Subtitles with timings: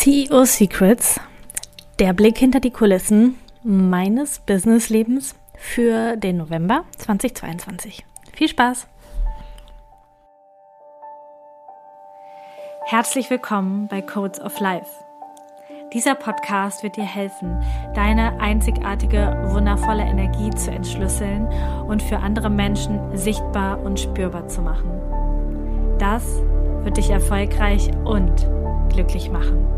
[0.00, 1.18] CEO Secrets,
[1.98, 8.06] der Blick hinter die Kulissen meines Businesslebens für den November 2022.
[8.32, 8.86] Viel Spaß!
[12.84, 14.88] Herzlich willkommen bei Codes of Life.
[15.92, 17.60] Dieser Podcast wird dir helfen,
[17.96, 21.48] deine einzigartige, wundervolle Energie zu entschlüsseln
[21.88, 24.92] und für andere Menschen sichtbar und spürbar zu machen.
[25.98, 26.22] Das
[26.84, 28.46] wird dich erfolgreich und
[28.90, 29.77] glücklich machen.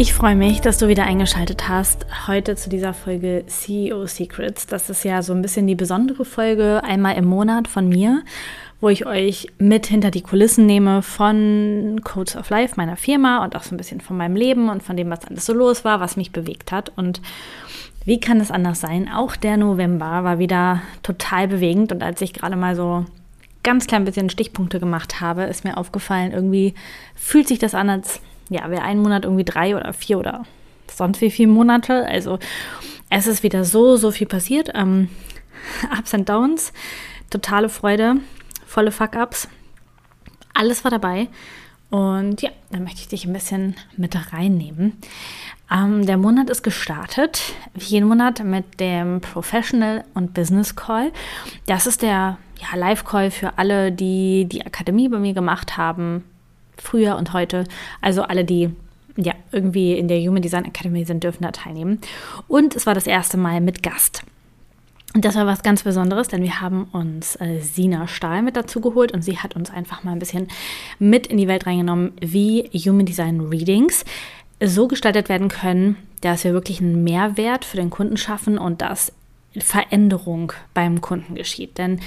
[0.00, 2.06] Ich freue mich, dass du wieder eingeschaltet hast.
[2.28, 4.68] Heute zu dieser Folge CEO Secrets.
[4.68, 8.22] Das ist ja so ein bisschen die besondere Folge einmal im Monat von mir,
[8.80, 13.56] wo ich euch mit hinter die Kulissen nehme von Codes of Life, meiner Firma und
[13.56, 15.98] auch so ein bisschen von meinem Leben und von dem, was alles so los war,
[15.98, 16.92] was mich bewegt hat.
[16.94, 17.20] Und
[18.04, 19.10] wie kann es anders sein?
[19.12, 23.04] Auch der November war wieder total bewegend und als ich gerade mal so
[23.64, 26.74] ganz klein bisschen Stichpunkte gemacht habe, ist mir aufgefallen, irgendwie
[27.16, 30.44] fühlt sich das an, als ja, wäre ein Monat irgendwie drei oder vier oder
[30.90, 32.06] sonst wie viele Monate.
[32.06, 32.38] Also
[33.10, 34.70] es ist wieder so, so viel passiert.
[34.74, 35.08] Ähm,
[35.98, 36.72] Ups and Downs,
[37.30, 38.16] totale Freude,
[38.66, 39.48] volle Fuck-Ups.
[40.54, 41.28] Alles war dabei.
[41.90, 44.98] Und ja, da möchte ich dich ein bisschen mit reinnehmen.
[45.70, 47.40] Ähm, der Monat ist gestartet,
[47.74, 51.12] wie jeden Monat, mit dem Professional und Business Call.
[51.66, 56.24] Das ist der ja, Live-Call für alle, die die Akademie bei mir gemacht haben,
[56.80, 57.64] früher und heute.
[58.00, 58.70] Also alle, die
[59.16, 62.00] ja irgendwie in der Human Design Academy sind, dürfen da teilnehmen.
[62.46, 64.22] Und es war das erste Mal mit Gast.
[65.14, 68.80] Und das war was ganz Besonderes, denn wir haben uns äh, Sina Stahl mit dazu
[68.80, 70.48] geholt und sie hat uns einfach mal ein bisschen
[70.98, 74.04] mit in die Welt reingenommen, wie Human Design Readings
[74.62, 79.12] so gestaltet werden können, dass wir wirklich einen Mehrwert für den Kunden schaffen und dass
[79.56, 81.78] Veränderung beim Kunden geschieht.
[81.78, 82.00] Denn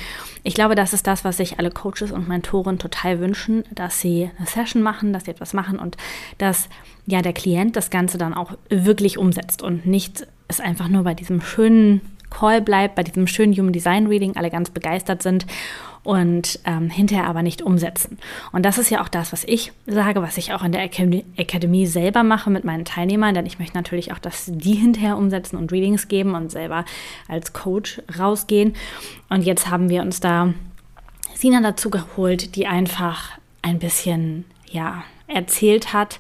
[0.44, 4.30] ich glaube, das ist das, was sich alle Coaches und Mentoren total wünschen, dass sie
[4.38, 5.98] eine Session machen, dass sie etwas machen und
[6.38, 6.70] dass
[7.06, 11.14] ja der Klient das Ganze dann auch wirklich umsetzt und nicht es einfach nur bei
[11.14, 12.02] diesem schönen
[12.32, 15.46] Call bleibt, bei diesem schönen Human Design Reading alle ganz begeistert sind
[16.04, 18.18] und ähm, hinterher aber nicht umsetzen.
[18.52, 21.86] Und das ist ja auch das, was ich sage, was ich auch in der Akademie
[21.86, 25.72] selber mache mit meinen Teilnehmern, denn ich möchte natürlich auch, dass die hinterher umsetzen und
[25.72, 26.86] Readings geben und selber
[27.28, 28.74] als Coach rausgehen.
[29.30, 30.54] Und jetzt haben wir uns da
[31.36, 33.32] Sina dazu geholt, die einfach
[33.62, 36.20] ein bisschen, ja, erzählt hat,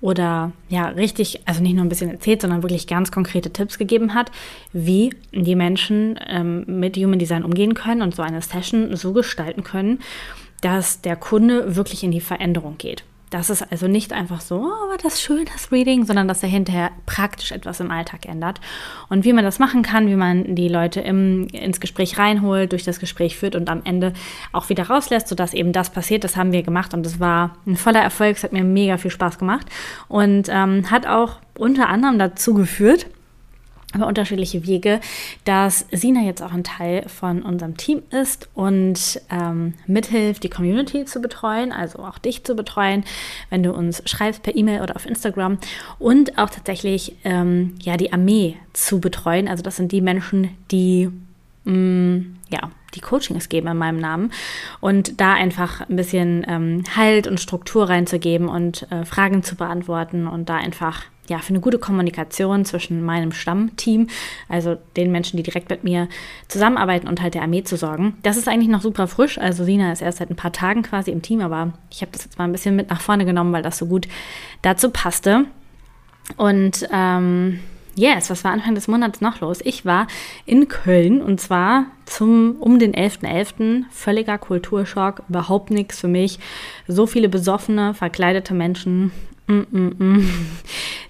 [0.00, 4.14] oder ja, richtig, also nicht nur ein bisschen erzählt, sondern wirklich ganz konkrete Tipps gegeben
[4.14, 4.30] hat,
[4.72, 9.64] wie die Menschen ähm, mit Human Design umgehen können und so eine Session so gestalten
[9.64, 10.00] können,
[10.60, 13.04] dass der Kunde wirklich in die Veränderung geht.
[13.30, 16.48] Das ist also nicht einfach so, oh, war das schön, das Reading, sondern dass er
[16.48, 18.60] hinterher praktisch etwas im Alltag ändert.
[19.08, 22.84] Und wie man das machen kann, wie man die Leute im, ins Gespräch reinholt, durch
[22.84, 24.12] das Gespräch führt und am Ende
[24.52, 27.76] auch wieder rauslässt, sodass eben das passiert, das haben wir gemacht und es war ein
[27.76, 29.66] voller Erfolg, es hat mir mega viel Spaß gemacht
[30.06, 33.06] und ähm, hat auch unter anderem dazu geführt,
[33.96, 35.00] über unterschiedliche Wege,
[35.44, 41.04] dass Sina jetzt auch ein Teil von unserem Team ist und ähm, mithilft, die Community
[41.04, 43.04] zu betreuen, also auch dich zu betreuen,
[43.50, 45.58] wenn du uns schreibst per E-Mail oder auf Instagram
[45.98, 49.48] und auch tatsächlich ähm, ja die Armee zu betreuen.
[49.48, 51.10] Also das sind die Menschen, die
[51.64, 54.32] mh, mm, ja die Coachings geben in meinem Namen
[54.80, 60.26] und da einfach ein bisschen ähm, Halt und Struktur reinzugeben und äh, Fragen zu beantworten
[60.26, 64.08] und da einfach ja, für eine gute Kommunikation zwischen meinem Stammteam,
[64.48, 66.08] also den Menschen, die direkt mit mir
[66.48, 68.16] zusammenarbeiten und halt der Armee zu sorgen.
[68.22, 69.38] Das ist eigentlich noch super frisch.
[69.38, 72.24] Also Sina ist erst seit ein paar Tagen quasi im Team, aber ich habe das
[72.24, 74.08] jetzt mal ein bisschen mit nach vorne genommen, weil das so gut
[74.62, 75.44] dazu passte.
[76.36, 77.60] Und ähm,
[77.98, 79.60] Yes, was war Anfang des Monats noch los?
[79.64, 80.06] Ich war
[80.44, 83.22] in Köln und zwar zum um den 11.11.
[83.22, 83.84] .11.
[83.90, 86.38] Völliger Kulturschock, überhaupt nichts für mich.
[86.86, 89.12] So viele besoffene, verkleidete Menschen.
[89.46, 90.24] Mm -mm -mm.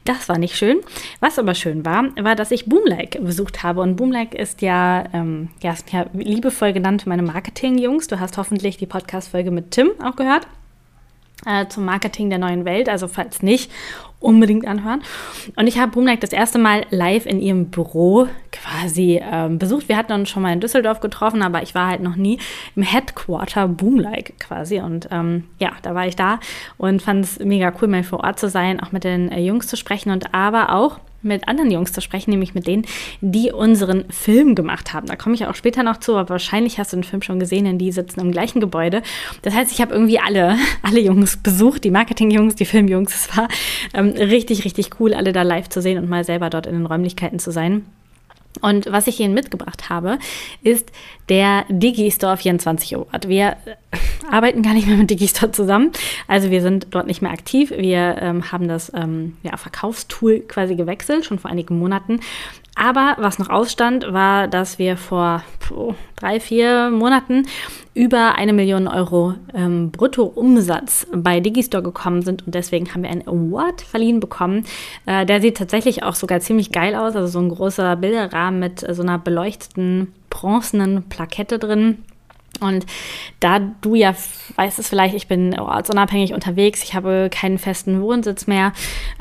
[0.05, 0.81] Das war nicht schön.
[1.21, 3.81] Was aber schön war, war, dass ich Boomlike besucht habe.
[3.81, 8.07] Und Boomlike ist ja, ähm, ja, ja liebevoll genannt meine Marketing-Jungs.
[8.07, 10.47] Du hast hoffentlich die Podcast-Folge mit Tim auch gehört
[11.45, 12.89] äh, zum Marketing der neuen Welt.
[12.89, 13.71] Also falls nicht,
[14.21, 15.03] unbedingt anhören.
[15.57, 19.89] Und ich habe Boomlike das erste Mal live in ihrem Büro quasi ähm, besucht.
[19.89, 22.39] Wir hatten uns schon mal in Düsseldorf getroffen, aber ich war halt noch nie
[22.75, 24.81] im Headquarter Boomlike quasi.
[24.81, 26.41] Und ähm, ja, da war ich da
[26.79, 29.67] und fand es mega cool, mal vor Ort zu sein, auch mit den äh, Jungs
[29.67, 32.87] zu sprechen und aber auch mit anderen Jungs zu sprechen, nämlich mit denen,
[33.21, 35.07] die unseren Film gemacht haben.
[35.07, 37.65] Da komme ich auch später noch zu, aber wahrscheinlich hast du den Film schon gesehen,
[37.65, 39.03] denn die sitzen im gleichen Gebäude.
[39.43, 43.15] Das heißt, ich habe irgendwie alle, alle Jungs besucht, die Marketing-Jungs, die Film-Jungs.
[43.15, 43.49] Es war
[43.95, 46.87] ähm, richtig, richtig cool, alle da live zu sehen und mal selber dort in den
[46.87, 47.85] Räumlichkeiten zu sein.
[48.59, 50.19] Und was ich Ihnen mitgebracht habe,
[50.63, 50.91] ist
[51.29, 53.29] der Digistore 24 Award.
[53.29, 53.97] Wir äh,
[54.31, 55.93] arbeiten gar nicht mehr mit Digistore zusammen.
[56.29, 57.71] Also wir sind dort nicht mehr aktiv.
[57.71, 62.21] Wir ähm, haben das ähm, ja, Verkaufstool quasi gewechselt, schon vor einigen Monaten.
[62.79, 65.43] Aber was noch ausstand, war, dass wir vor
[65.75, 67.47] oh, drei, vier Monaten
[67.95, 73.27] über eine Million Euro ähm, Bruttoumsatz bei Digistore gekommen sind und deswegen haben wir einen
[73.27, 74.67] Award verliehen bekommen.
[75.07, 78.87] Äh, der sieht tatsächlich auch sogar ziemlich geil aus, also so ein großer Bilderrahmen mit
[78.87, 82.05] äh, so einer beleuchteten bronzenen Plakette drin.
[82.57, 82.87] Und
[83.41, 84.15] da du ja
[84.57, 88.73] weißt es vielleicht, ich bin ortsunabhängig unterwegs, ich habe keinen festen Wohnsitz mehr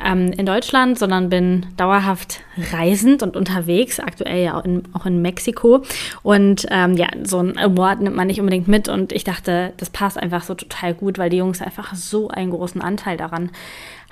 [0.03, 2.41] ähm, in Deutschland, sondern bin dauerhaft
[2.71, 5.83] reisend und unterwegs, aktuell ja auch in, auch in Mexiko.
[6.23, 9.89] Und ähm, ja, so ein Award nimmt man nicht unbedingt mit und ich dachte, das
[9.89, 13.51] passt einfach so total gut, weil die Jungs einfach so einen großen Anteil daran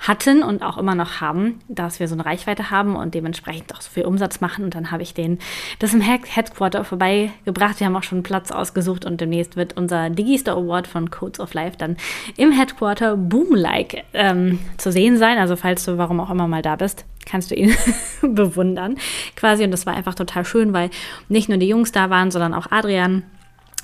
[0.00, 3.80] hatten und auch immer noch haben, dass wir so eine Reichweite haben und dementsprechend auch
[3.80, 4.64] so viel Umsatz machen.
[4.64, 5.38] Und dann habe ich den
[5.78, 7.80] das im Headquarter vorbeigebracht.
[7.80, 11.40] Wir haben auch schon einen Platz ausgesucht und demnächst wird unser Digistore Award von Codes
[11.40, 11.96] of Life dann
[12.36, 15.38] im Headquarter Boom-like ähm, zu sehen sein.
[15.38, 17.74] Also falls du warum auch immer mal da bist, kannst du ihn
[18.22, 18.96] bewundern
[19.36, 19.64] quasi.
[19.64, 20.90] Und das war einfach total schön, weil
[21.28, 23.22] nicht nur die Jungs da waren, sondern auch Adrian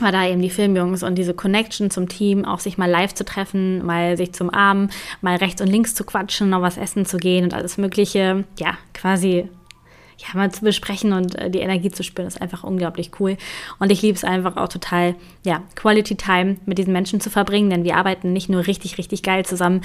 [0.02, 3.24] war da eben die Filmjungs und diese Connection zum Team, auch sich mal live zu
[3.24, 7.16] treffen, mal sich zum Armen, mal rechts und links zu quatschen, noch was essen zu
[7.16, 9.48] gehen und alles Mögliche, ja, quasi
[10.20, 13.36] ja, mal zu besprechen und äh, die Energie zu spüren, ist einfach unglaublich cool.
[13.78, 15.14] Und ich liebe es einfach auch total,
[15.44, 19.22] ja, Quality Time mit diesen Menschen zu verbringen, denn wir arbeiten nicht nur richtig, richtig
[19.22, 19.80] geil zusammen,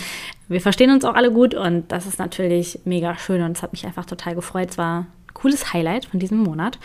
[0.47, 3.71] wir verstehen uns auch alle gut und das ist natürlich mega schön und es hat
[3.71, 4.71] mich einfach total gefreut.
[4.71, 6.79] Es war cooles Highlight von diesem Monat.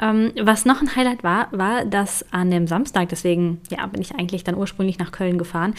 [0.00, 4.14] Ähm, was noch ein Highlight war, war, dass an dem Samstag, deswegen ja, bin ich
[4.14, 5.74] eigentlich dann ursprünglich nach Köln gefahren,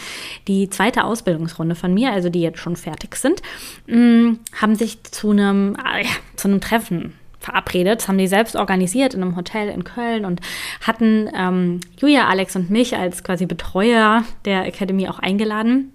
[0.46, 3.42] die zweite Ausbildungsrunde von mir, also die jetzt schon fertig sind,
[3.88, 6.04] mh, mm, haben sich zu einem, äh,
[6.36, 8.00] zu einem Treffen verabredet.
[8.00, 10.40] Das haben die selbst organisiert in einem Hotel in Köln und
[10.82, 15.92] hatten ähm, Julia, Alex und mich als quasi Betreuer der Academy auch eingeladen.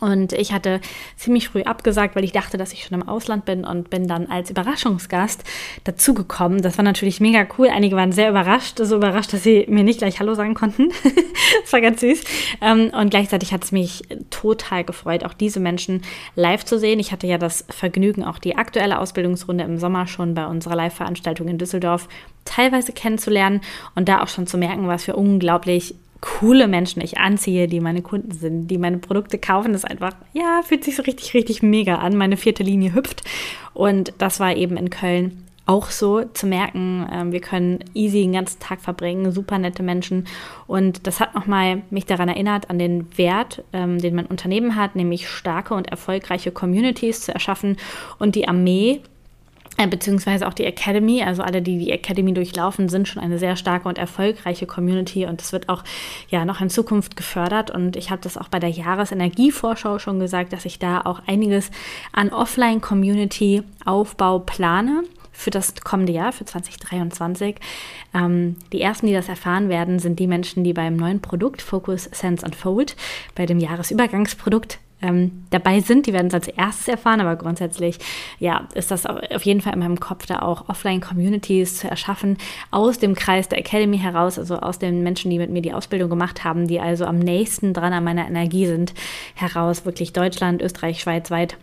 [0.00, 0.80] Und ich hatte
[1.16, 4.26] ziemlich früh abgesagt, weil ich dachte, dass ich schon im Ausland bin und bin dann
[4.26, 5.44] als Überraschungsgast
[5.84, 6.62] dazugekommen.
[6.62, 7.68] Das war natürlich mega cool.
[7.68, 10.88] Einige waren sehr überrascht, so überrascht, dass sie mir nicht gleich Hallo sagen konnten.
[11.62, 12.22] das war ganz süß.
[12.60, 16.02] Ähm, und gleichzeitig hat es mich total gefreut, auch diese Menschen
[16.36, 17.00] live zu sehen.
[17.00, 21.48] Ich hatte ja das Vergnügen, auch die aktuelle Ausbildungsrunde im Sommer schon bei unserer Live-Veranstaltung
[21.48, 22.08] in Düsseldorf
[22.44, 23.60] teilweise kennenzulernen
[23.94, 28.02] und da auch schon zu merken, was für unglaublich coole Menschen ich anziehe, die meine
[28.02, 31.96] Kunden sind, die meine Produkte kaufen, das einfach, ja, fühlt sich so richtig, richtig mega
[31.96, 32.16] an.
[32.16, 33.22] Meine vierte Linie hüpft.
[33.74, 38.32] Und das war eben in Köln auch so zu merken, äh, wir können easy den
[38.32, 40.26] ganzen Tag verbringen, super nette Menschen.
[40.66, 44.96] Und das hat nochmal mich daran erinnert, an den Wert, ähm, den mein Unternehmen hat,
[44.96, 47.76] nämlich starke und erfolgreiche Communities zu erschaffen.
[48.18, 49.02] Und die Armee
[49.86, 53.88] beziehungsweise auch die Academy, also alle, die die Academy durchlaufen, sind schon eine sehr starke
[53.88, 55.84] und erfolgreiche Community und das wird auch
[56.28, 60.52] ja noch in Zukunft gefördert und ich habe das auch bei der Jahresenergievorschau schon gesagt,
[60.52, 61.70] dass ich da auch einiges
[62.12, 65.04] an Offline-Community-Aufbau plane
[65.38, 67.56] für das kommende Jahr, für 2023.
[68.12, 72.10] Ähm, die ersten, die das erfahren werden, sind die Menschen, die beim neuen Produkt Focus
[72.12, 72.96] Sense and Fold,
[73.36, 76.06] bei dem Jahresübergangsprodukt ähm, dabei sind.
[76.06, 77.98] Die werden es als erstes erfahren, aber grundsätzlich
[78.38, 82.38] ja, ist das auf jeden Fall in meinem Kopf, da auch Offline-Communities zu erschaffen,
[82.70, 86.10] aus dem Kreis der Academy heraus, also aus den Menschen, die mit mir die Ausbildung
[86.10, 88.94] gemacht haben, die also am nächsten dran an meiner Energie sind,
[89.34, 91.56] heraus, wirklich Deutschland, Österreich, Schweiz weit,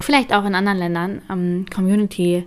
[0.00, 2.44] vielleicht auch in anderen Ländern, ähm, Community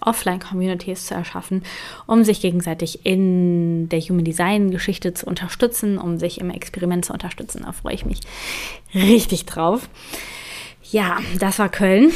[0.00, 1.62] Offline-Communities zu erschaffen,
[2.06, 7.62] um sich gegenseitig in der Human Design-Geschichte zu unterstützen, um sich im Experiment zu unterstützen.
[7.64, 8.20] Da freue ich mich
[8.94, 9.88] richtig drauf.
[10.90, 12.12] Ja, das war Köln.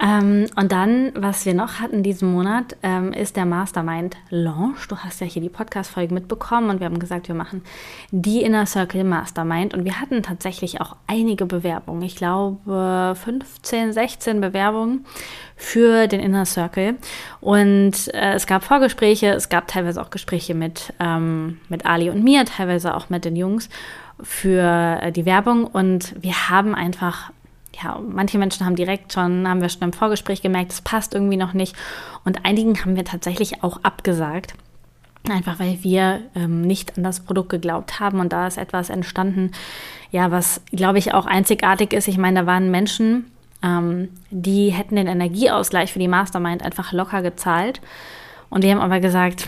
[0.00, 4.86] Ähm, und dann, was wir noch hatten diesen Monat, ähm, ist der Mastermind Launch.
[4.88, 7.62] Du hast ja hier die Podcast-Folge mitbekommen und wir haben gesagt, wir machen
[8.10, 9.74] die Inner Circle Mastermind.
[9.74, 12.02] Und wir hatten tatsächlich auch einige Bewerbungen.
[12.02, 15.04] Ich glaube 15, 16 Bewerbungen
[15.56, 16.96] für den Inner Circle.
[17.40, 22.22] Und äh, es gab Vorgespräche, es gab teilweise auch Gespräche mit, ähm, mit Ali und
[22.22, 23.68] mir, teilweise auch mit den Jungs
[24.22, 25.64] für äh, die Werbung.
[25.66, 27.32] Und wir haben einfach
[27.82, 31.36] ja, manche Menschen haben direkt schon, haben wir schon im Vorgespräch gemerkt, es passt irgendwie
[31.36, 31.76] noch nicht.
[32.24, 34.54] Und einigen haben wir tatsächlich auch abgesagt.
[35.28, 38.20] Einfach weil wir ähm, nicht an das Produkt geglaubt haben.
[38.20, 39.52] Und da ist etwas entstanden,
[40.10, 42.08] ja, was, glaube ich, auch einzigartig ist.
[42.08, 43.30] Ich meine, da waren Menschen,
[43.62, 47.80] ähm, die hätten den Energieausgleich für die Mastermind einfach locker gezahlt.
[48.50, 49.46] Und die haben aber gesagt,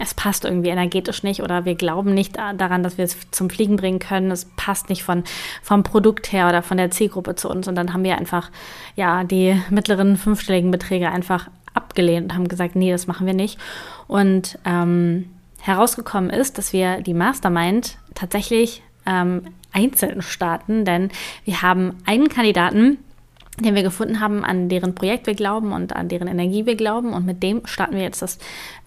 [0.00, 3.76] es passt irgendwie energetisch nicht oder wir glauben nicht daran, dass wir es zum Fliegen
[3.76, 4.30] bringen können.
[4.30, 5.24] Es passt nicht von,
[5.62, 7.68] vom Produkt her oder von der Zielgruppe zu uns.
[7.68, 8.50] Und dann haben wir einfach,
[8.96, 13.58] ja, die mittleren fünfstelligen Beträge einfach abgelehnt und haben gesagt, nee, das machen wir nicht.
[14.06, 21.10] Und ähm, herausgekommen ist, dass wir die Mastermind tatsächlich ähm, einzeln starten, denn
[21.44, 22.98] wir haben einen Kandidaten,
[23.60, 27.12] den wir gefunden haben, an deren Projekt wir glauben und an deren Energie wir glauben.
[27.12, 28.38] Und mit dem starten wir jetzt das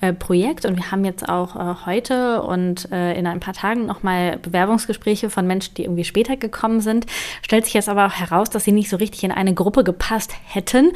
[0.02, 0.66] äh, Projekt.
[0.66, 5.30] Und wir haben jetzt auch äh, heute und äh, in ein paar Tagen nochmal Bewerbungsgespräche
[5.30, 7.06] von Menschen, die irgendwie später gekommen sind.
[7.42, 10.34] Stellt sich jetzt aber auch heraus, dass sie nicht so richtig in eine Gruppe gepasst
[10.46, 10.92] hätten.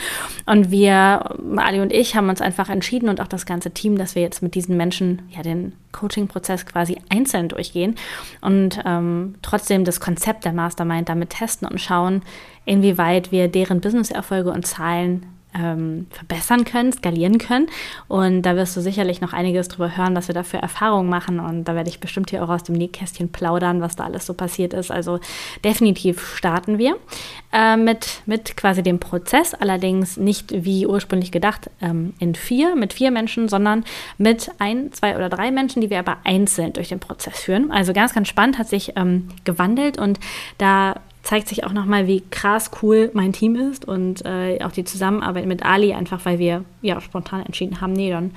[0.46, 4.16] Und wir, Ali und ich, haben uns einfach entschieden und auch das ganze Team, dass
[4.16, 7.96] wir jetzt mit diesen Menschen ja den Coaching-Prozess quasi einzeln durchgehen
[8.42, 12.22] und ähm, trotzdem das Konzept der Mastermind damit testen und schauen,
[12.65, 17.68] inwieweit wir deren Business-Erfolge und Zahlen ähm, verbessern können, skalieren können.
[18.08, 21.39] Und da wirst du sicherlich noch einiges drüber hören, was wir da für Erfahrungen machen.
[21.39, 24.34] Und da werde ich bestimmt hier auch aus dem Nähkästchen plaudern, was da alles so
[24.34, 24.91] passiert ist.
[24.91, 25.20] Also
[25.63, 26.96] definitiv starten wir
[27.51, 32.94] äh, mit, mit quasi dem Prozess, allerdings nicht wie ursprünglich gedacht ähm, in vier, mit
[32.94, 33.84] vier Menschen, sondern
[34.18, 37.72] mit ein, zwei oder drei Menschen, die wir aber einzeln durch den Prozess führen.
[37.72, 40.20] Also ganz, ganz spannend, hat sich ähm, gewandelt und
[40.58, 44.84] da zeigt sich auch nochmal, wie krass cool mein Team ist und äh, auch die
[44.84, 48.32] Zusammenarbeit mit Ali, einfach weil wir ja spontan entschieden haben, nee, dann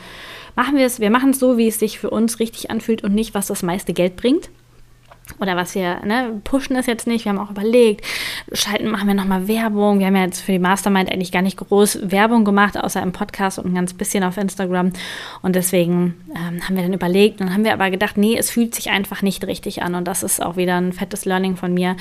[0.55, 3.14] machen wir es, wir machen es so, wie es sich für uns richtig anfühlt und
[3.14, 4.50] nicht, was das meiste Geld bringt.
[5.41, 7.25] Oder was wir, ne, pushen es jetzt nicht.
[7.25, 8.05] Wir haben auch überlegt,
[8.53, 9.99] schalten, machen wir nochmal Werbung.
[9.99, 13.12] Wir haben ja jetzt für die Mastermind eigentlich gar nicht groß Werbung gemacht, außer im
[13.12, 14.93] Podcast und ein ganz bisschen auf Instagram.
[15.41, 17.41] Und deswegen ähm, haben wir dann überlegt.
[17.41, 19.95] Dann haben wir aber gedacht, nee, es fühlt sich einfach nicht richtig an.
[19.95, 21.97] Und das ist auch wieder ein fettes Learning von mir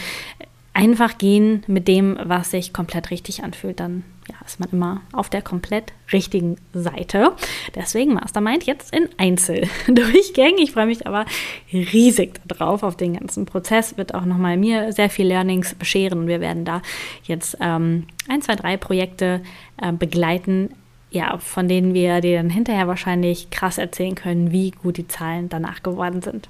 [0.74, 5.30] einfach gehen mit dem, was sich komplett richtig anfühlt, dann ja, ist man immer auf
[5.30, 7.34] der komplett richtigen Seite.
[7.76, 10.60] Deswegen Mastermind jetzt in Einzeldurchgängen.
[10.64, 11.26] Ich freue mich aber
[11.72, 13.98] riesig darauf auf den ganzen Prozess.
[13.98, 16.82] Wird auch nochmal mir sehr viel Learnings bescheren wir werden da
[17.24, 19.42] jetzt ähm, ein, zwei, drei Projekte
[19.82, 20.70] äh, begleiten,
[21.12, 25.50] ja, von denen wir dir dann hinterher wahrscheinlich krass erzählen können, wie gut die Zahlen
[25.50, 26.48] danach geworden sind.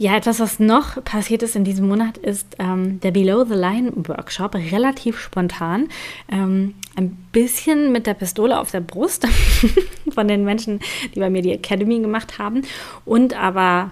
[0.00, 3.92] Ja, etwas, was noch passiert ist in diesem Monat, ist ähm, der Below the Line
[3.94, 5.88] Workshop, relativ spontan.
[6.32, 9.28] Ähm, ein bisschen mit der Pistole auf der Brust
[10.10, 10.80] von den Menschen,
[11.14, 12.62] die bei mir die Academy gemacht haben.
[13.04, 13.90] Und aber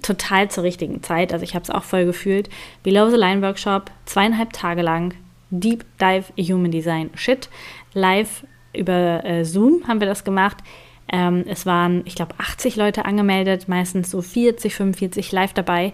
[0.00, 1.32] total zur richtigen Zeit.
[1.32, 2.48] Also ich habe es auch voll gefühlt.
[2.84, 5.14] Below the Line Workshop, zweieinhalb Tage lang,
[5.50, 7.48] Deep Dive Human Design Shit.
[7.94, 10.58] Live über äh, Zoom haben wir das gemacht.
[11.12, 15.92] Ähm, es waren, ich glaube, 80 Leute angemeldet, meistens so 40, 45 live dabei.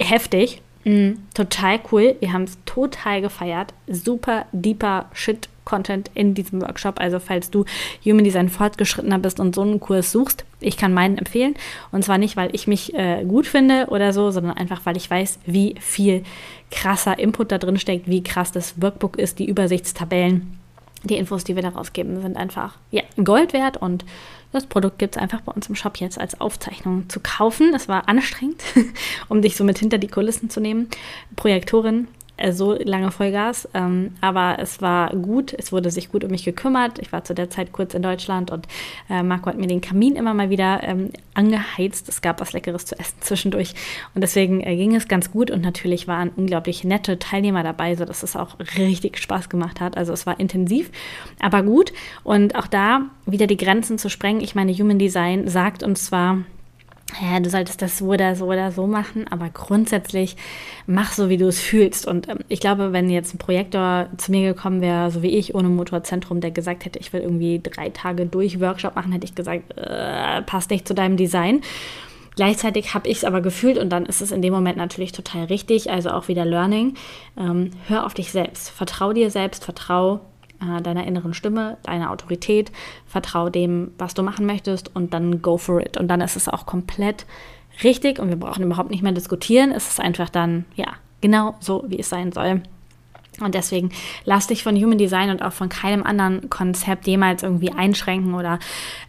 [0.00, 0.62] Heftig.
[0.84, 1.18] Mhm.
[1.34, 2.16] Total cool.
[2.20, 3.72] Wir haben es total gefeiert.
[3.86, 7.00] Super deeper Shit Content in diesem Workshop.
[7.00, 7.64] Also falls du
[8.04, 11.54] Human Design fortgeschrittener bist und so einen Kurs suchst, ich kann meinen empfehlen.
[11.92, 15.08] Und zwar nicht, weil ich mich äh, gut finde oder so, sondern einfach, weil ich
[15.08, 16.24] weiß, wie viel
[16.72, 20.58] krasser Input da drin steckt, wie krass das Workbook ist, die Übersichtstabellen
[21.04, 24.04] die Infos, die wir daraus geben, sind einfach ja, Gold wert und
[24.52, 27.72] das Produkt gibt es einfach bei uns im Shop jetzt als Aufzeichnung zu kaufen.
[27.74, 28.62] Es war anstrengend,
[29.28, 30.88] um dich so mit hinter die Kulissen zu nehmen.
[31.36, 32.08] Projektorin
[32.50, 33.68] so lange Vollgas.
[33.74, 36.98] Ähm, aber es war gut, es wurde sich gut um mich gekümmert.
[36.98, 38.66] Ich war zu der Zeit kurz in Deutschland und
[39.08, 42.08] äh, Marco hat mir den Kamin immer mal wieder ähm, angeheizt.
[42.08, 43.74] Es gab was Leckeres zu essen zwischendurch.
[44.14, 48.22] Und deswegen äh, ging es ganz gut und natürlich waren unglaublich nette Teilnehmer dabei, sodass
[48.22, 49.96] es auch richtig Spaß gemacht hat.
[49.96, 50.90] Also es war intensiv,
[51.40, 51.92] aber gut.
[52.24, 54.42] Und auch da wieder die Grenzen zu sprengen.
[54.42, 56.38] Ich meine, Human Design sagt uns zwar,
[57.20, 60.36] ja, du solltest das so oder so oder so machen, aber grundsätzlich
[60.86, 62.06] mach so, wie du es fühlst.
[62.06, 65.54] Und ähm, ich glaube, wenn jetzt ein Projektor zu mir gekommen wäre, so wie ich,
[65.54, 69.34] ohne Motorzentrum, der gesagt hätte, ich will irgendwie drei Tage durch Workshop machen, hätte ich
[69.34, 71.60] gesagt, äh, passt nicht zu deinem Design.
[72.34, 75.44] Gleichzeitig habe ich es aber gefühlt und dann ist es in dem Moment natürlich total
[75.44, 76.94] richtig, also auch wieder Learning.
[77.36, 80.20] Ähm, hör auf dich selbst, vertrau dir selbst, vertrau
[80.82, 82.72] deiner inneren Stimme, deiner Autorität,
[83.06, 85.96] vertrau dem, was du machen möchtest und dann go for it.
[85.96, 87.26] Und dann ist es auch komplett
[87.82, 89.72] richtig und wir brauchen überhaupt nicht mehr diskutieren.
[89.72, 90.88] Es ist einfach dann, ja,
[91.20, 92.62] genau so, wie es sein soll.
[93.40, 93.90] Und deswegen
[94.24, 98.58] lass dich von Human Design und auch von keinem anderen Konzept jemals irgendwie einschränken oder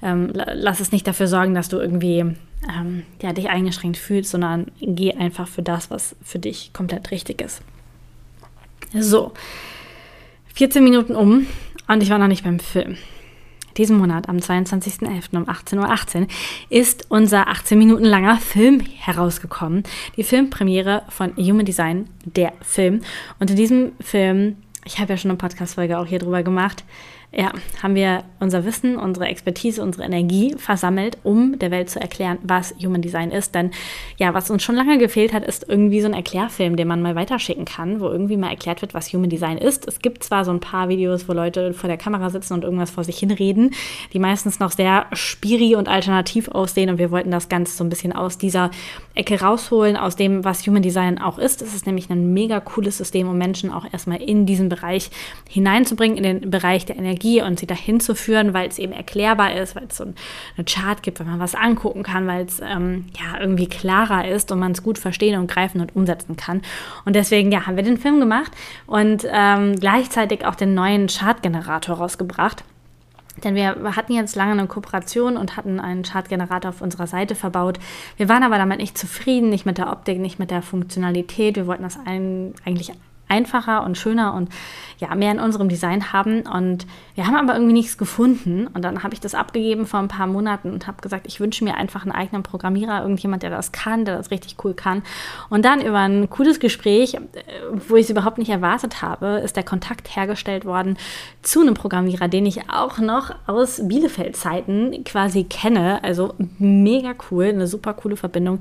[0.01, 2.19] ähm, lass es nicht dafür sorgen, dass du irgendwie
[2.69, 7.41] ähm, ja, dich eingeschränkt fühlst, sondern geh einfach für das, was für dich komplett richtig
[7.41, 7.61] ist.
[8.93, 9.33] So,
[10.55, 11.47] 14 Minuten um
[11.87, 12.97] und ich war noch nicht beim Film.
[13.75, 15.35] diesen Monat am 22.11.
[15.35, 16.27] um 18.18 Uhr 18,
[16.69, 19.81] ist unser 18 Minuten langer Film herausgekommen.
[20.15, 23.01] Die Filmpremiere von Human Design, der Film.
[23.39, 26.83] Und in diesem Film, ich habe ja schon eine Podcast-Folge auch hier drüber gemacht,
[27.35, 32.37] ja, haben wir unser Wissen, unsere Expertise, unsere Energie versammelt, um der Welt zu erklären,
[32.43, 33.55] was Human Design ist.
[33.55, 33.71] Denn
[34.17, 37.15] ja, was uns schon lange gefehlt hat, ist irgendwie so ein Erklärfilm, den man mal
[37.15, 39.87] weiterschicken kann, wo irgendwie mal erklärt wird, was Human Design ist.
[39.87, 42.91] Es gibt zwar so ein paar Videos, wo Leute vor der Kamera sitzen und irgendwas
[42.91, 43.71] vor sich hinreden,
[44.13, 47.89] die meistens noch sehr spiri und alternativ aussehen und wir wollten das Ganze so ein
[47.89, 48.69] bisschen aus dieser
[49.15, 51.63] Ecke rausholen, aus dem, was Human Design auch ist.
[51.63, 55.09] Es ist nämlich ein mega cooles System, um Menschen auch erstmal in diesen Bereich
[55.49, 58.93] hineinzubringen, in den Bereich der Energie Energie und sie dahin zu führen, weil es eben
[58.93, 62.59] erklärbar ist, weil es so eine Chart gibt, weil man was angucken kann, weil es
[62.59, 66.61] ähm, ja irgendwie klarer ist und man es gut verstehen und greifen und umsetzen kann.
[67.05, 68.51] Und deswegen ja, haben wir den Film gemacht
[68.87, 72.63] und ähm, gleichzeitig auch den neuen Chartgenerator rausgebracht.
[73.43, 77.79] Denn wir hatten jetzt lange eine Kooperation und hatten einen Chartgenerator auf unserer Seite verbaut.
[78.15, 81.55] Wir waren aber damit nicht zufrieden, nicht mit der Optik, nicht mit der Funktionalität.
[81.55, 82.91] Wir wollten das ein, eigentlich
[83.33, 84.49] einfacher und schöner und
[84.99, 86.41] ja, mehr in unserem Design haben.
[86.41, 86.85] Und
[87.15, 88.67] wir haben aber irgendwie nichts gefunden.
[88.67, 91.63] Und dann habe ich das abgegeben vor ein paar Monaten und habe gesagt, ich wünsche
[91.63, 95.03] mir einfach einen eigenen Programmierer, irgendjemand, der das kann, der das richtig cool kann.
[95.49, 97.19] Und dann über ein cooles Gespräch, äh,
[97.87, 100.97] wo ich es überhaupt nicht erwartet habe, ist der Kontakt hergestellt worden
[101.41, 106.03] zu einem Programmierer, den ich auch noch aus Bielefeld-Zeiten quasi kenne.
[106.03, 108.59] Also mega cool, eine super coole Verbindung,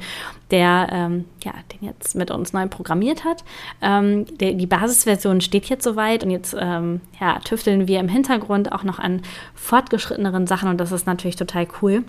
[0.51, 3.45] der ähm, ja, den jetzt mit uns neu programmiert hat.
[3.81, 8.71] Ähm, der, die Basisversion steht jetzt soweit und jetzt ähm, ja, tüfteln wir im Hintergrund
[8.71, 9.23] auch noch an
[9.57, 12.05] fortgeschritteneren Sachen und das ist natürlich total cool.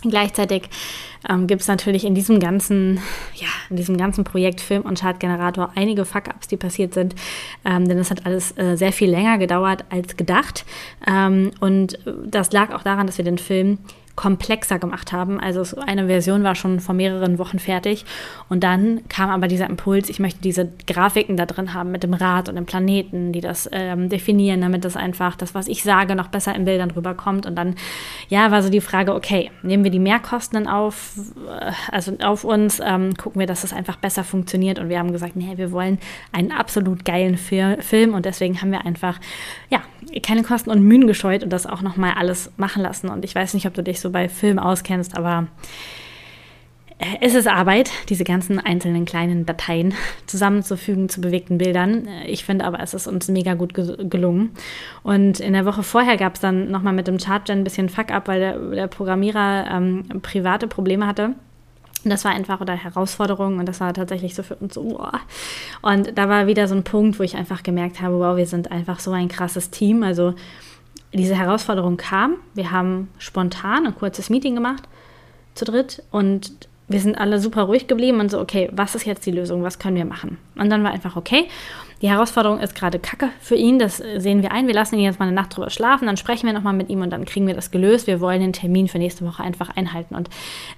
[0.00, 0.70] Gleichzeitig
[1.28, 2.96] ähm, gibt es natürlich in diesem ganzen,
[3.34, 7.14] ja, in diesem ganzen Projekt Film und Chartgenerator einige Fuck-ups, die passiert sind,
[7.66, 10.64] ähm, denn es hat alles äh, sehr viel länger gedauert als gedacht.
[11.06, 13.78] Ähm, und das lag auch daran, dass wir den Film
[14.16, 15.40] komplexer gemacht haben.
[15.40, 18.04] Also eine Version war schon vor mehreren Wochen fertig
[18.48, 22.14] und dann kam aber dieser Impuls, ich möchte diese Grafiken da drin haben mit dem
[22.14, 26.14] Rad und dem Planeten, die das ähm, definieren, damit das einfach das, was ich sage,
[26.14, 27.46] noch besser in Bildern rüberkommt.
[27.46, 27.76] Und dann,
[28.28, 31.14] ja, war so die Frage, okay, nehmen wir die Mehrkosten auf,
[31.48, 34.78] äh, also auf uns, ähm, gucken wir, dass das einfach besser funktioniert.
[34.78, 35.98] Und wir haben gesagt, nee, wir wollen
[36.32, 39.18] einen absolut geilen Fil Film und deswegen haben wir einfach,
[39.70, 39.80] ja,
[40.22, 43.08] keine Kosten und Mühen gescheut und das auch nochmal alles machen lassen.
[43.08, 45.48] Und ich weiß nicht, ob du dich so bei Film auskennst, aber
[47.02, 49.94] äh, es ist Arbeit, diese ganzen einzelnen kleinen Dateien
[50.26, 52.06] zusammenzufügen zu bewegten Bildern.
[52.06, 54.50] Äh, ich finde aber, es ist uns mega gut gelungen.
[55.02, 58.28] Und in der Woche vorher gab es dann nochmal mit dem Chartgen ein bisschen Fuck-up,
[58.28, 61.34] weil der, der Programmierer ähm, private Probleme hatte.
[62.04, 65.20] Das war einfach oder Herausforderungen und das war tatsächlich so für uns so, wow.
[65.82, 68.72] Und da war wieder so ein Punkt, wo ich einfach gemerkt habe, wow, wir sind
[68.72, 70.02] einfach so ein krasses Team.
[70.02, 70.34] Also
[71.12, 72.36] diese Herausforderung kam.
[72.54, 74.84] Wir haben spontan ein kurzes Meeting gemacht
[75.54, 76.52] zu dritt und
[76.88, 79.62] wir sind alle super ruhig geblieben und so, okay, was ist jetzt die Lösung?
[79.62, 80.38] Was können wir machen?
[80.56, 81.48] Und dann war einfach, okay,
[82.02, 84.66] die Herausforderung ist gerade kacke für ihn, das sehen wir ein.
[84.66, 87.00] Wir lassen ihn jetzt mal eine Nacht drüber schlafen, dann sprechen wir nochmal mit ihm
[87.00, 88.08] und dann kriegen wir das gelöst.
[88.08, 90.16] Wir wollen den Termin für nächste Woche einfach einhalten.
[90.16, 90.28] Und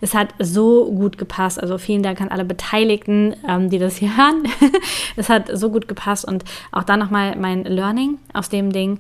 [0.03, 1.61] es hat so gut gepasst.
[1.61, 4.45] Also vielen Dank an alle Beteiligten, ähm, die das hier hören.
[5.17, 8.99] es hat so gut gepasst und auch da nochmal mein Learning aus dem Ding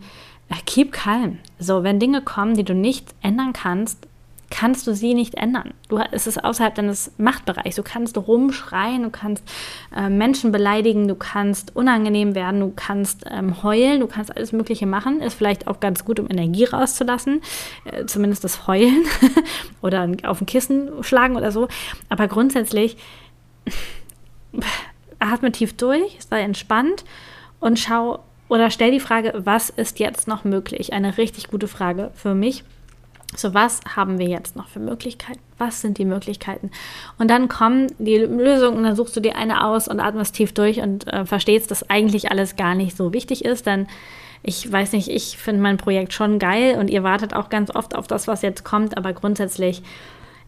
[0.66, 1.38] keep calm.
[1.59, 4.07] So, wenn Dinge kommen, die du nicht ändern kannst,
[4.50, 5.74] kannst du sie nicht ändern.
[5.88, 7.76] Du, es ist außerhalb deines Machtbereichs.
[7.76, 9.42] Du kannst rumschreien, du kannst
[9.94, 14.87] äh, Menschen beleidigen, du kannst unangenehm werden, du kannst ähm, heulen, du kannst alles Mögliche
[14.87, 15.20] machen.
[15.20, 17.42] Ist vielleicht auch ganz gut, um Energie rauszulassen,
[17.85, 19.04] äh, zumindest das Heulen
[19.83, 21.66] oder auf ein Kissen schlagen oder so.
[22.09, 22.96] Aber grundsätzlich
[25.18, 27.04] atme tief durch, sei entspannt
[27.59, 30.92] und schau, oder stell die Frage, was ist jetzt noch möglich?
[30.92, 32.64] Eine richtig gute Frage für mich.
[33.37, 35.40] So, was haben wir jetzt noch für Möglichkeiten?
[35.59, 36.70] Was sind die Möglichkeiten?
[37.18, 40.52] Und dann kommen die Lösungen und dann suchst du dir eine aus und atmest tief
[40.52, 43.88] durch und äh, verstehst, dass eigentlich alles gar nicht so wichtig ist, denn
[44.46, 47.96] ich weiß nicht, ich finde mein Projekt schon geil und ihr wartet auch ganz oft
[47.96, 49.83] auf das, was jetzt kommt, aber grundsätzlich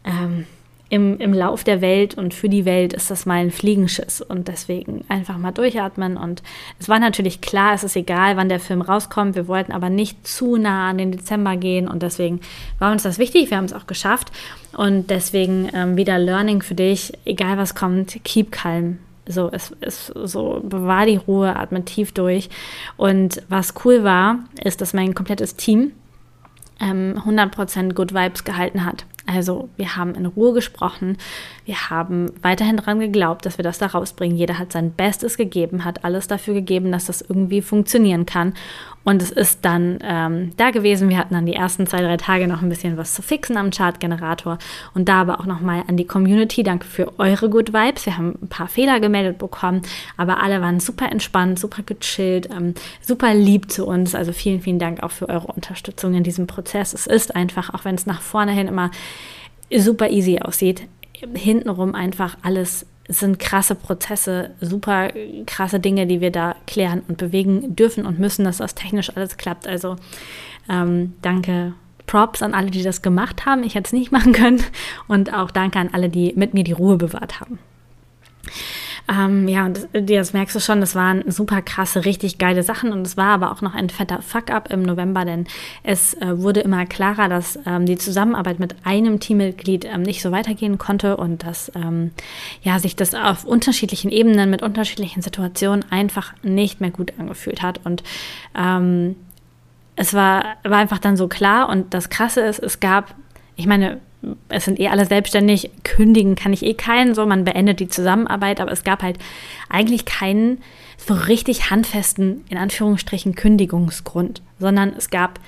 [0.05, 0.47] ähm,
[0.88, 4.20] im, im Lauf der Welt und für die Welt ist das mal ein Fliegenschiss.
[4.20, 6.16] Und deswegen einfach mal durchatmen.
[6.16, 6.42] Und
[6.79, 10.27] es war natürlich klar, es ist egal, wann der Film rauskommt, wir wollten aber nicht
[10.27, 11.88] zu nah an den Dezember gehen.
[11.88, 12.40] Und deswegen
[12.79, 14.31] war uns das wichtig, wir haben es auch geschafft.
[14.77, 20.12] Und deswegen ähm, wieder Learning für dich, egal was kommt, keep calm, so, es ist
[20.14, 22.49] so, bewahr die Ruhe, atme tief durch.
[22.96, 25.92] Und was cool war, ist, dass mein komplettes Team
[26.81, 29.05] ähm, 100% Good Vibes gehalten hat.
[29.27, 31.19] Also wir haben in Ruhe gesprochen,
[31.65, 34.37] wir haben weiterhin daran geglaubt, dass wir das da rausbringen.
[34.37, 38.55] Jeder hat sein Bestes gegeben, hat alles dafür gegeben, dass das irgendwie funktionieren kann.
[39.07, 41.09] Und es ist dann ähm, da gewesen.
[41.09, 43.71] Wir hatten dann die ersten zwei, drei Tage noch ein bisschen was zu fixen am
[43.71, 44.59] Chartgenerator.
[44.95, 46.64] Und da aber auch nochmal an die Community.
[46.64, 48.05] Danke für eure Good Vibes.
[48.05, 49.83] Wir haben ein paar Fehler gemeldet bekommen,
[50.16, 54.16] aber alle waren super entspannt, super gechillt, ähm, super lieb zu uns.
[54.16, 56.92] Also vielen, vielen Dank auch für eure Unterstützung in diesem Prozess.
[56.92, 58.90] Es ist einfach, auch wenn es nach vorne hin immer
[59.73, 60.83] super easy aussieht,
[61.33, 65.11] hintenrum einfach alles sind krasse Prozesse, super
[65.47, 69.37] krasse Dinge, die wir da klären und bewegen dürfen und müssen, dass das technisch alles
[69.37, 69.66] klappt.
[69.69, 69.97] Also
[70.69, 71.75] ähm, danke,
[72.07, 73.62] Props an alle, die das gemacht haben.
[73.62, 74.62] Ich hätte es nicht machen können.
[75.09, 77.59] Und auch danke an alle, die mit mir die Ruhe bewahrt haben.
[79.09, 82.92] Ähm, ja, und das, das, merkst du schon, das waren super krasse, richtig geile Sachen.
[82.92, 85.47] Und es war aber auch noch ein fetter Fuck-up im November, denn
[85.83, 90.33] es äh, wurde immer klarer, dass ähm, die Zusammenarbeit mit einem Teammitglied ähm, nicht so
[90.33, 92.11] weitergehen konnte und dass ähm,
[92.62, 97.81] ja, sich das auf unterschiedlichen Ebenen mit unterschiedlichen Situationen einfach nicht mehr gut angefühlt hat.
[97.85, 98.03] Und
[98.57, 99.14] ähm,
[99.95, 101.69] es war, war einfach dann so klar.
[101.69, 103.14] Und das Krasse ist, es gab,
[103.55, 104.01] ich meine,
[104.49, 108.61] es sind eh alle selbstständig, kündigen kann ich eh keinen, so man beendet die Zusammenarbeit,
[108.61, 109.19] aber es gab halt
[109.69, 110.59] eigentlich keinen
[110.97, 115.39] so richtig handfesten, in Anführungsstrichen, Kündigungsgrund, sondern es gab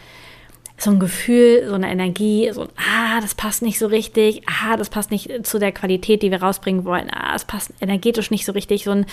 [0.81, 4.89] so ein Gefühl, so eine Energie, so, ah, das passt nicht so richtig, ah, das
[4.89, 8.53] passt nicht zu der Qualität, die wir rausbringen wollen, ah, es passt energetisch nicht so
[8.53, 9.07] richtig, so ein,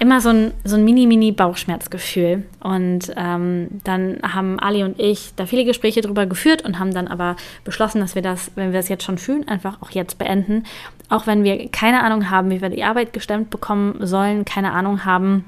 [0.00, 2.44] immer so ein, so ein mini-mini-Bauchschmerzgefühl.
[2.60, 7.06] Und ähm, dann haben Ali und ich da viele Gespräche drüber geführt und haben dann
[7.06, 10.64] aber beschlossen, dass wir das, wenn wir es jetzt schon fühlen, einfach auch jetzt beenden.
[11.08, 15.04] Auch wenn wir keine Ahnung haben, wie wir die Arbeit gestemmt bekommen sollen, keine Ahnung
[15.04, 15.44] haben,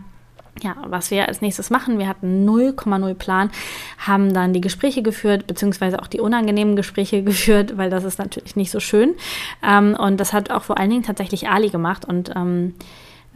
[0.63, 1.99] ja, was wir als nächstes machen.
[1.99, 3.51] Wir hatten 0,0 Plan,
[3.99, 8.57] haben dann die Gespräche geführt, beziehungsweise auch die unangenehmen Gespräche geführt, weil das ist natürlich
[8.57, 9.15] nicht so schön.
[9.63, 12.75] Ähm, und das hat auch vor allen Dingen tatsächlich Ali gemacht und ähm,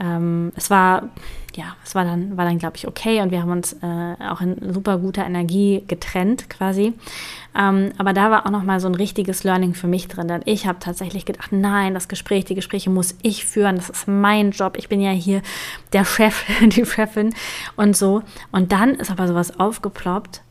[0.01, 1.11] ähm, es war,
[1.55, 4.41] ja, es war dann, war dann, glaube ich, okay und wir haben uns äh, auch
[4.41, 6.95] in super guter Energie getrennt quasi.
[7.59, 10.67] Ähm, aber da war auch nochmal so ein richtiges Learning für mich drin, denn ich
[10.67, 14.77] habe tatsächlich gedacht, nein, das Gespräch, die Gespräche muss ich führen, das ist mein Job,
[14.79, 15.43] ich bin ja hier
[15.93, 17.35] der Chef, die Chefin
[17.77, 18.23] und so.
[18.53, 20.43] Und dann ist aber sowas aufgeploppt,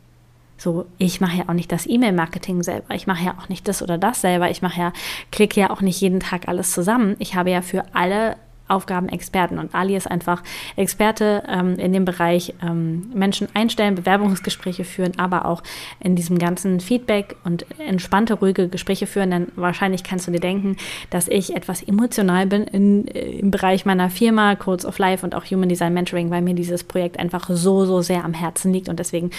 [0.58, 2.94] so, ich mache ja auch nicht das E-Mail-Marketing selber.
[2.94, 4.52] Ich mache ja auch nicht das oder das selber.
[4.52, 4.94] Ich mache ja,
[5.32, 7.16] klicke ja auch nicht jeden Tag alles zusammen.
[7.20, 8.36] Ich habe ja für alle
[8.70, 9.60] Aufgabenexperten.
[9.60, 10.44] Und Ali ist einfach
[10.76, 15.64] Experte ähm, in dem Bereich ähm, Menschen einstellen, Bewerbungsgespräche führen, aber auch
[16.00, 19.32] in diesem ganzen Feedback und entspannte, ruhige Gespräche führen.
[19.32, 20.78] Denn wahrscheinlich kannst du dir denken,
[21.10, 25.36] dass ich etwas emotional bin in, äh, im Bereich meiner Firma, Codes of Life und
[25.36, 28.90] auch Human Design Mentoring, weil mir dieses Projekt einfach so, so sehr am Herzen liegt.
[28.90, 29.32] Und deswegen,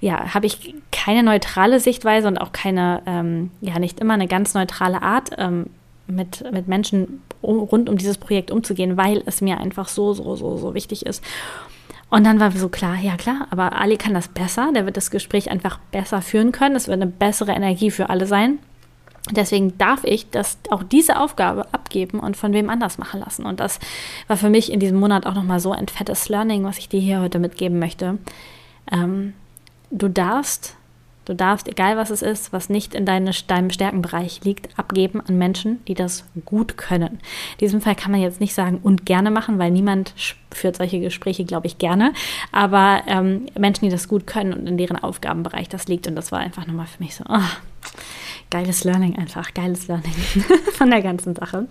[0.00, 4.54] ja, habe ich keine neutrale Sichtweise und auch keine, ähm, ja, nicht immer eine ganz
[4.54, 5.66] neutrale Art ähm,
[6.06, 10.36] mit, mit Menschen um, rund um dieses Projekt umzugehen, weil es mir einfach so, so,
[10.36, 11.22] so, so wichtig ist.
[12.10, 15.10] Und dann war so klar, ja klar, aber Ali kann das besser, der wird das
[15.10, 18.58] Gespräch einfach besser führen können, es wird eine bessere Energie für alle sein.
[19.30, 23.46] Deswegen darf ich das, auch diese Aufgabe abgeben und von wem anders machen lassen.
[23.46, 23.78] Und das
[24.26, 27.00] war für mich in diesem Monat auch nochmal so ein fettes Learning, was ich dir
[27.00, 28.18] hier heute mitgeben möchte.
[28.90, 29.32] Ähm,
[29.90, 30.76] du darfst
[31.24, 35.38] Du darfst, egal was es ist, was nicht in deine, deinem Stärkenbereich liegt, abgeben an
[35.38, 37.20] Menschen, die das gut können.
[37.52, 40.14] In diesem Fall kann man jetzt nicht sagen und gerne machen, weil niemand
[40.50, 42.12] führt solche Gespräche, glaube ich, gerne.
[42.50, 46.08] Aber ähm, Menschen, die das gut können und in deren Aufgabenbereich das liegt.
[46.08, 47.38] Und das war einfach nochmal für mich so, oh,
[48.52, 50.12] geiles Learning einfach, geiles Learning
[50.74, 51.66] von der ganzen Sache.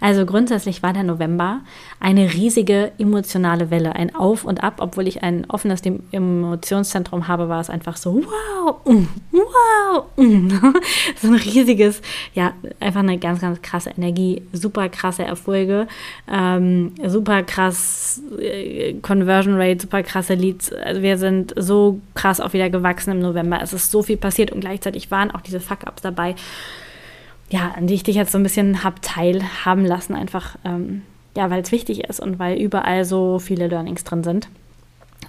[0.00, 1.60] Also grundsätzlich war der November
[1.98, 7.60] eine riesige emotionale Welle, ein Auf und Ab, obwohl ich ein offenes Emotionszentrum habe, war
[7.60, 10.50] es einfach so wow, mm, wow, mm.
[11.20, 12.00] so ein riesiges,
[12.32, 15.88] ja, einfach eine ganz, ganz krasse Energie, super krasse Erfolge,
[16.30, 20.72] ähm, super krass äh, Conversion Rate, super krasse Leads.
[20.72, 23.60] Also wir sind so krass auch wieder gewachsen im November.
[23.60, 26.34] Es ist so viel passiert und gleichzeitig waren auch diese Fuck-Ups dabei dabei,
[27.50, 31.02] ja, an die ich dich jetzt so ein bisschen habe teilhaben lassen, einfach, ähm,
[31.36, 34.48] ja, weil es wichtig ist und weil überall so viele Learnings drin sind.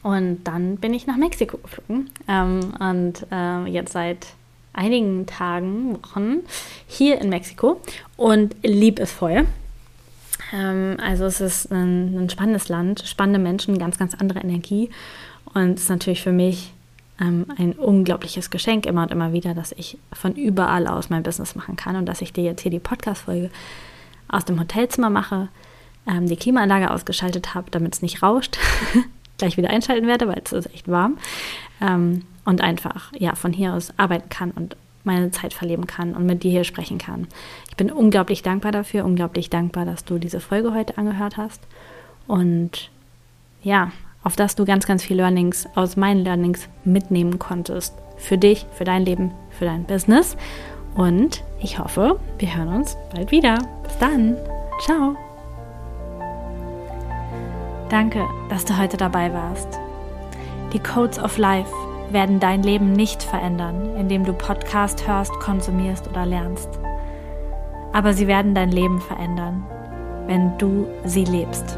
[0.04, 4.28] Und dann bin ich nach Mexiko geflogen ähm, und äh, jetzt seit
[4.74, 6.38] einigen Tagen, Wochen
[6.88, 7.82] hier in Mexiko
[8.18, 9.46] und lieb es voll.
[10.54, 14.90] Ähm, also es ist ein, ein spannendes Land, spannende Menschen, ganz, ganz andere Energie
[15.54, 16.72] und ist natürlich für mich
[17.22, 21.56] ähm, ein unglaubliches Geschenk immer und immer wieder, dass ich von überall aus mein Business
[21.56, 23.50] machen kann und dass ich dir jetzt hier die Podcast-Folge
[24.28, 25.50] aus dem Hotelzimmer mache,
[26.08, 28.58] ähm, die Klimaanlage ausgeschaltet habe, damit es nicht rauscht,
[29.38, 31.18] gleich wieder einschalten werde, weil es ist echt warm
[31.80, 36.26] ähm, und einfach ja von hier aus arbeiten kann und meine Zeit verleben kann und
[36.26, 37.28] mit dir hier sprechen kann.
[37.70, 41.62] Ich bin unglaublich dankbar dafür, unglaublich dankbar, dass du diese Folge heute angehört hast
[42.28, 42.90] und
[43.64, 43.92] ja,
[44.24, 47.96] auf das du ganz, ganz viel Learnings aus meinen Learnings mitnehmen konntest.
[48.18, 50.38] Für dich, für dein Leben, für dein Business.
[50.96, 53.58] Und ich hoffe, wir hören uns bald wieder.
[53.84, 54.38] Bis dann.
[54.82, 55.16] Ciao.
[57.90, 59.80] Danke, dass du heute dabei warst.
[60.72, 61.72] Die Codes of Life
[62.12, 66.70] werden dein Leben nicht verändern, indem du Podcast hörst, konsumierst oder lernst.
[67.94, 69.66] Aber sie werden dein Leben verändern,
[70.28, 71.78] wenn du sie lebst.